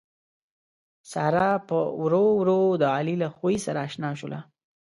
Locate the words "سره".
3.65-3.79